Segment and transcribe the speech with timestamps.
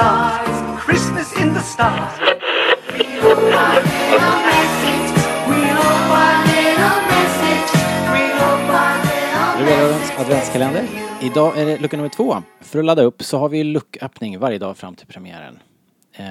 [0.00, 2.12] stars, Christmas in the stars.
[10.18, 10.88] Adventskalender.
[11.22, 12.42] Idag är det lucka nummer två.
[12.60, 15.58] För att ladda upp så har vi lucköppning varje dag fram till premiären.
[16.12, 16.26] Eh,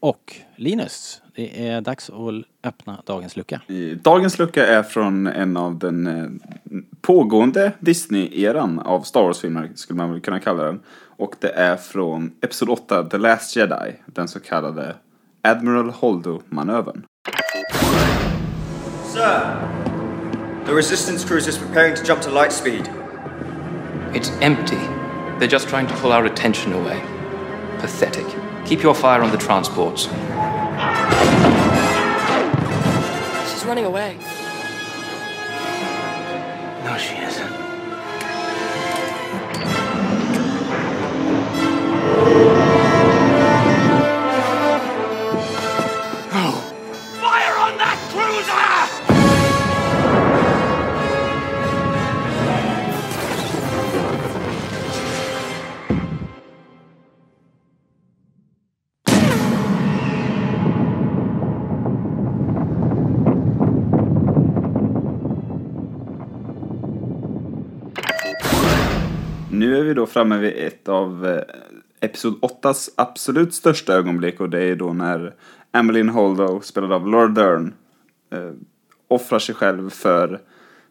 [0.00, 3.60] och Linus, det är dags att öppna dagens lucka.
[4.02, 10.12] Dagens lucka är från en av den eh, pågående Disney-eran av Star Wars-filmer, skulle man
[10.12, 10.80] väl kunna kalla den.
[11.16, 14.94] Och det är från Episod 8, The Last Jedi, den så kallade
[15.42, 17.04] Admiral Holdo-manövern.
[19.12, 19.56] Sir,
[20.66, 22.90] the resistance cruiser is preparing to jump to light speed.
[24.14, 24.80] It's empty.
[25.38, 27.00] They're just trying to pull our attention away.
[27.80, 28.26] Pathetic.
[28.66, 30.08] Keep your fire on the transports.
[33.50, 34.18] She's running away.
[69.52, 71.42] Nu är vi då framme vid ett av eh,
[72.00, 75.34] Episod 8s absolut största ögonblick och det är då när
[75.72, 77.74] Emmeline Holdo, spelad av Laura Dern,
[78.30, 78.50] eh,
[79.08, 80.40] offrar sig själv för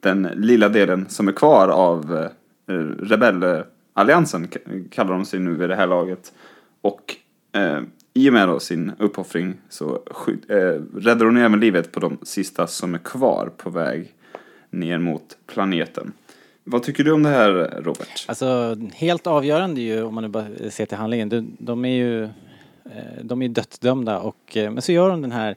[0.00, 2.28] den lilla delen som är kvar av
[2.68, 4.48] eh, rebellalliansen,
[4.90, 6.32] kallar de sig nu vid det här laget.
[6.80, 7.16] Och
[7.52, 7.80] eh,
[8.14, 10.02] i och med då sin uppoffring så
[10.48, 14.14] eh, räddar hon även livet på de sista som är kvar på väg
[14.70, 16.12] ner mot planeten.
[16.66, 17.52] Vad tycker du om det här,
[17.82, 18.24] Robert?
[18.28, 21.28] Alltså helt avgörande ju om man nu bara ser till handlingen.
[21.28, 22.24] De, de är ju
[22.84, 25.56] eh, de är dödsdömda och eh, men så gör de den här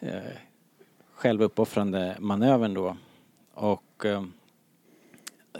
[0.00, 0.12] eh,
[1.14, 2.96] självuppoffrande manövern då.
[3.54, 4.24] Och eh,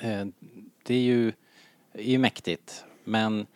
[0.01, 0.27] eh,
[0.83, 1.33] det är ju,
[1.93, 2.85] är ju mäktigt.
[3.05, 3.47] Men,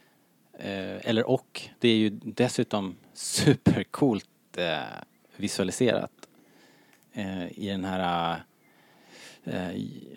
[0.59, 4.79] eh, eller och, det är ju dessutom supercoolt eh,
[5.37, 6.13] visualiserat.
[7.13, 8.41] Eh, I den här Eh,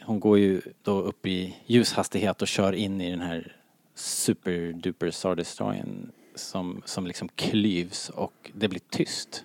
[0.01, 3.55] hon går ju då upp i ljushastighet och kör in i den här
[3.95, 9.43] superduper Star Destroyern som, som liksom klyvs och det blir tyst.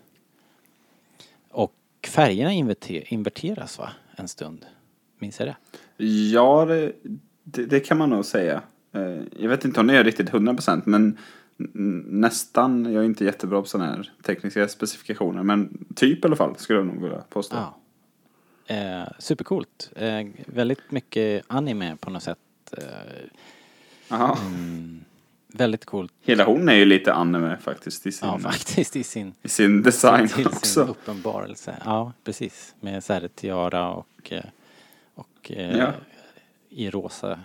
[1.51, 1.75] Och
[2.09, 4.67] färgerna inverter, inverteras va, en stund.
[5.19, 6.05] Minns jag det?
[6.05, 6.93] Ja, det,
[7.45, 8.63] det, det kan man nog säga.
[8.93, 11.19] Eh, Jag vet inte om det är riktigt 100% men
[12.07, 12.93] nästan.
[12.93, 15.43] Jag är inte jättebra på sådana här tekniska specifikationer.
[15.43, 17.57] Men typ i alla fall skulle jag nog vilja påstå.
[17.57, 17.79] Ja.
[18.67, 19.91] Eh, supercoolt.
[19.97, 22.39] Eh, väldigt mycket anime på något sätt.
[22.79, 22.85] Eh,
[24.17, 24.39] Aha.
[25.47, 26.13] väldigt coolt.
[26.23, 29.83] Hela hon är ju lite anime faktiskt i sin, Ja, faktiskt i sin i sin
[29.83, 30.81] design till sin också.
[30.81, 31.77] uppenbarelse.
[31.85, 32.75] Ja, precis.
[32.81, 34.45] Med så här tiara och, eh,
[35.15, 35.93] och eh, Ja.
[36.71, 37.41] i rosa.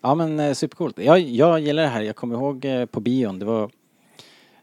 [0.00, 0.98] Ja men eh, supercoolt.
[0.98, 2.00] Jag, jag gillar det här.
[2.02, 3.70] Jag kommer ihåg eh, på bion, det var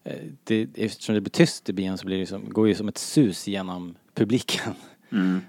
[0.03, 2.87] eh, det, eftersom det blir tyst i bion så blir det som, går ju som
[2.87, 4.73] ett sus genom publiken.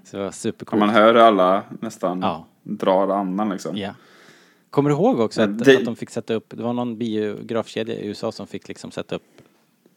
[0.03, 0.79] Så det var supercoolt.
[0.79, 2.47] man hör alla nästan Ja.
[2.63, 3.77] drar andan liksom.
[3.77, 3.95] Ja.
[4.69, 7.95] Kommer du ihåg också att, det- att de fick sätta upp, det var någon biografkedja
[7.95, 9.23] i USA som fick liksom sätta upp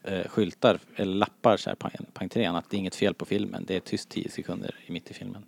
[0.03, 3.25] eh, skyltar eller lappar så här på, på entrén att det är inget fel på
[3.25, 5.43] filmen, det är tyst 10 sekunder i mitt i filmen.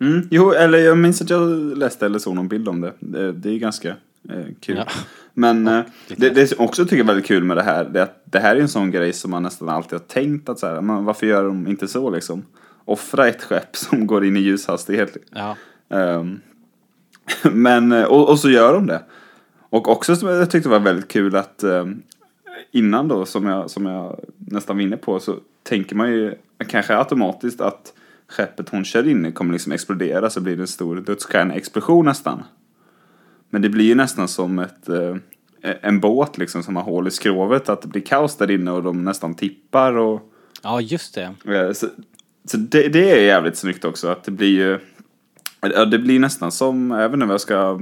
[0.00, 1.48] Mm, jo, eller jag minns att jag
[1.78, 2.92] läste eller såg någon bild om det.
[3.00, 3.96] Det, det är ganska
[4.60, 4.76] kul.
[4.76, 4.86] Ja.
[5.34, 7.84] Men eh, lite det, det som också tycker jag är väldigt kul med det här,
[7.84, 10.58] det att det här är en sån grej som man nästan alltid har tänkt att
[10.58, 12.44] så här, men varför gör de inte så liksom?
[12.84, 15.16] Offra ett skepp som går in i ljushastighet.
[15.30, 15.56] Ja,
[15.88, 16.40] Ehm,
[17.52, 19.02] men, eh, och, och så gör de det.
[19.70, 22.02] Och också som jag tyckte var väldigt kul att ehm,
[22.70, 26.34] innan då, som jag, som jag nästan var inne på, så tänker man ju
[26.68, 27.92] kanske automatiskt att
[28.28, 32.42] skeppet hon kör in i kommer liksom explodera så blir det en stor dödsstjärneexplosion nästan.
[33.50, 35.16] Men det blir ju nästan som ett, eh,
[35.82, 38.82] en båt liksom som har hål i skrovet, att det blir kaos där inne och
[38.82, 40.32] de nästan tippar och
[40.62, 41.34] ja just det.
[41.54, 41.86] Eh, Så,
[42.44, 44.78] så det, det är jävligt snyggt också att det blir ju
[45.90, 47.80] det blir nästan som, även om jag ska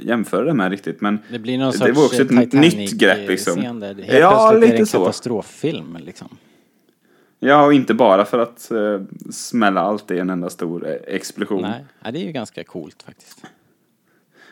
[0.00, 3.28] jämföra det med riktigt, men Det blir någon det var också ett eh, nytt grepp
[3.28, 3.60] liksom.
[3.60, 4.98] Helt Ja, plötsligt är det lite en så.
[4.98, 6.28] katastroffilm liksom.
[7.38, 9.00] Ja, och inte bara för att eh,
[9.30, 11.62] smälla allt i en enda stor eh, explosion.
[11.62, 13.44] Nej, ja, det är ju ganska coolt faktiskt.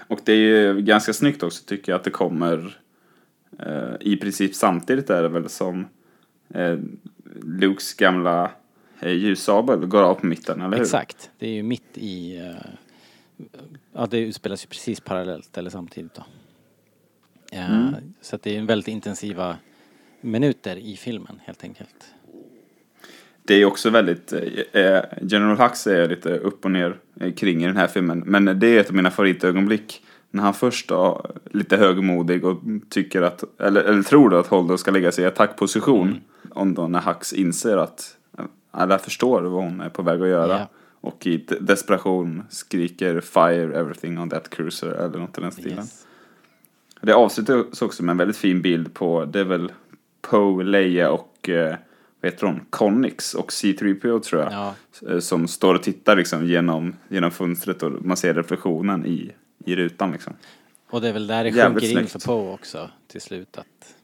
[0.08, 2.78] Och det är ju ganska snyggt också tycker jag att det kommer
[3.58, 5.86] eh, i princip samtidigt är det väl som
[6.54, 6.78] eh,
[7.42, 8.50] Lukes gamla
[9.00, 10.82] eh, ljussabel går av på mitten, eller hur?
[10.84, 12.36] Exakt, det är ju mitt i...
[12.36, 12.70] eh,
[13.92, 16.24] ja, det utspelas ju precis parallellt eller samtidigt då.
[17.52, 17.90] Eh,
[18.20, 19.56] Så att det är väldigt intensiva
[20.20, 22.14] minuter i filmen helt enkelt.
[23.48, 27.62] Det är också väldigt, eh, eh, General Hux är lite upp och ner eh, kring
[27.62, 28.22] i den här filmen.
[28.26, 30.02] Men det är ett av mina favoritögonblick.
[30.30, 32.60] När han först då, lite högmodig och
[32.90, 36.08] tycker att, eller, eller tror då att Holdo ska lägga sig i attackposition.
[36.08, 36.20] Mm.
[36.50, 38.16] Om då när Hux inser att
[38.70, 40.58] alla förstår vad hon är på väg att göra.
[40.58, 40.68] Ja.
[41.00, 45.78] Och i de- desperation skriker fire everything on that cruiser eller något i den stilen.
[45.78, 46.06] Yes.
[47.00, 49.72] Det avslutas också med en väldigt fin bild på, det är väl
[50.22, 51.74] Poe, Leia och eh,
[52.20, 52.60] vad heter hon?
[52.70, 54.52] Connix och C3PO tror jag.
[54.52, 54.74] Ja,
[55.10, 59.32] Eh, Som står och tittar liksom genom, genom fönstret och man ser reflektionen i,
[59.64, 60.32] i rutan liksom.
[60.90, 62.24] och det är väl där det Jävligt sjunker in snyggt.
[62.24, 63.94] för Poe också till slut att,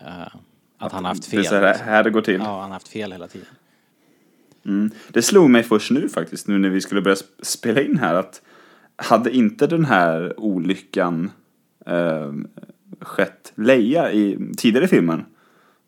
[0.00, 0.36] eh,
[0.78, 1.46] att han har haft Det är fel.
[1.48, 1.86] så här, liksom.
[1.88, 2.34] här det går till.
[2.40, 3.48] Ja, han har haft fel hela tiden.
[4.66, 4.90] Mm.
[5.08, 8.14] Det slog mig först nu faktiskt, nu när vi skulle börja sp- spela in här,
[8.14, 8.42] att
[8.96, 11.30] hade inte den här olyckan
[11.86, 12.32] eh,
[13.00, 15.24] skett Leia i tidigare filmen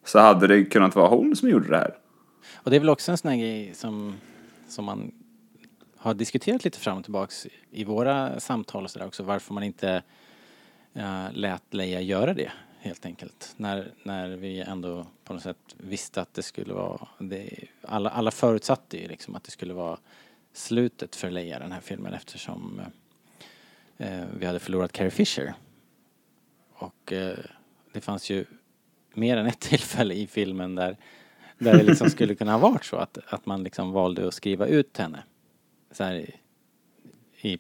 [0.05, 1.99] så hade det kunnat vara hon som gjorde det här.
[2.55, 4.15] Och det är väl också en sån här grej som,
[4.69, 5.12] som man
[5.97, 10.03] har diskuterat lite fram och tillbaks i våra samtal och sådär också, varför man inte
[10.97, 13.55] uh, lät Leia göra det helt enkelt.
[13.56, 17.50] När, när vi ändå på något sätt visste att det skulle vara, det,
[17.83, 19.99] alla, alla förutsatte ju liksom att det skulle vara
[20.53, 22.81] slutet för Leia den här filmen eftersom
[24.00, 25.55] uh, vi hade förlorat Carrie Fisher.
[26.75, 27.35] Och uh,
[27.93, 28.45] det fanns ju
[29.16, 30.96] mer än ett tillfälle i filmen där,
[31.58, 34.66] där det liksom skulle kunna ha varit så att, att man liksom valde att skriva
[34.66, 35.22] ut henne.
[35.90, 36.34] Så här i,
[37.40, 37.58] i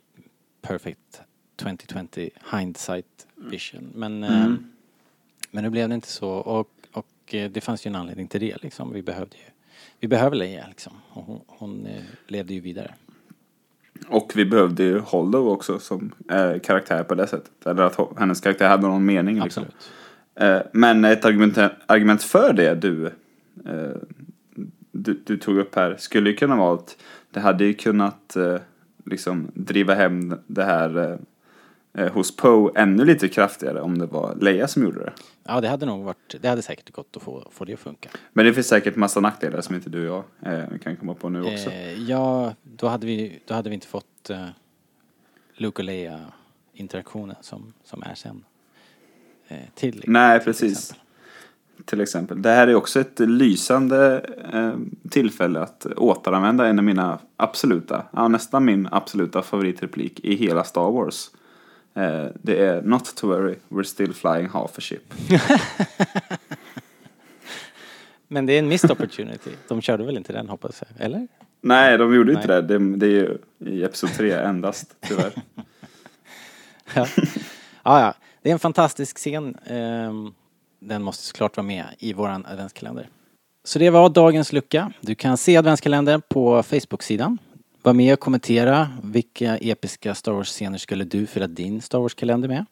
[0.62, 1.22] perfect
[1.56, 3.92] 2020 hindsight vision.
[3.94, 4.52] Men, eh,
[5.50, 8.40] men nu blev det inte så och, och eh, det fanns ju en anledning till
[8.40, 8.92] det liksom.
[8.92, 9.44] Vi behövde ju,
[10.00, 10.92] vi behöver Leia liksom.
[11.08, 12.94] Hon, hon eh, levde ju vidare.
[14.08, 17.66] Och vi behövde ju Holdo också som eh, karaktär på det sättet.
[17.66, 19.62] Eller att hennes karaktär hade någon mening liksom.
[19.62, 19.90] Absolut.
[20.34, 23.06] Eh, men ett argument, argument för det du,
[23.66, 23.96] eh,
[24.92, 26.96] du, du tog upp här skulle ju kunna vara att
[27.30, 28.56] det hade ju kunnat eh,
[29.04, 31.18] liksom driva hem det här
[32.12, 35.12] hos Poe ännu lite kraftigare om det var Leia som gjorde det.
[35.44, 38.08] Ja, det hade nog varit, det hade säkert gått att få, få det att funka.
[38.32, 41.28] Men det finns säkert massa nackdelar som inte du och jag eh, kan komma på
[41.28, 41.70] nu också.
[41.70, 44.46] Eh, ja, då hade vi, då hade vi inte fått eh,
[45.54, 46.20] Luke och Leia
[46.72, 48.44] interaktionen som, som är sen.
[49.48, 50.72] Eh, till, Nej, till precis.
[50.72, 51.00] exempel.
[51.84, 52.42] Till exempel.
[52.42, 54.74] Det här är också ett lysande eh,
[55.10, 60.90] tillfälle att återanvända en av mina absoluta, ja nästan min absoluta favoritreplik i hela Star
[60.90, 61.30] Wars.
[61.94, 65.14] Eh, det är Not to worry, we're still flying half a ship.
[68.28, 69.50] Men det är en missed opportunity.
[69.68, 71.28] De körde väl inte den hoppas jag, eller?
[71.60, 72.62] Nej, de gjorde inte Nej.
[72.62, 72.78] det.
[72.78, 72.96] det.
[72.96, 75.32] Det är ju i Episod 3 endast, tyvärr.
[76.94, 77.06] Ja.
[77.82, 78.14] ja, ja.
[78.44, 79.56] Det är en fantastisk scen.
[79.66, 80.32] Ehm,
[80.80, 83.08] den måste såklart vara med i våran adventskalender.
[83.64, 84.92] Så det var dagens lucka.
[85.00, 87.38] Du kan se adventskalendern på Facebook-sidan.
[87.82, 92.64] Var med och kommentera vilka episka Star Wars-scener skulle du fylla din Star Wars-kalender med.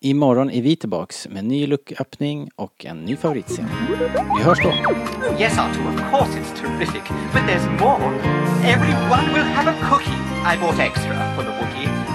[0.00, 3.66] Imorgon är vi tillbaks med en ny lucköppning och en ny favoritscen.
[4.36, 4.68] Vi hörs då!
[5.40, 7.02] Yes, Arthur, of course it's terrific.
[7.32, 8.14] But there's more.
[8.64, 10.20] Everyone will have a cookie.
[10.54, 11.65] I bought extra for the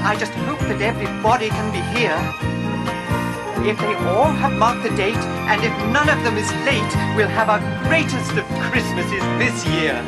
[0.03, 2.17] I just hope that everybody can be here.
[3.69, 7.27] If they all have marked the date, and if none of them is late, we'll
[7.27, 10.01] have our greatest of Christmases this year.